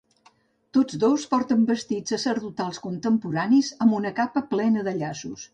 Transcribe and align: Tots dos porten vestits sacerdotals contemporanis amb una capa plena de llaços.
Tots 0.77 0.95
dos 1.03 1.25
porten 1.33 1.67
vestits 1.71 2.13
sacerdotals 2.15 2.83
contemporanis 2.89 3.73
amb 3.87 3.99
una 4.03 4.17
capa 4.23 4.47
plena 4.57 4.91
de 4.91 4.99
llaços. 5.03 5.49